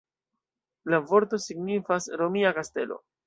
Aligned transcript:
La 0.93 0.99
vorto 1.11 1.39
signifas 1.45 2.09
"romia 2.23 2.53
kastelo". 2.61 2.99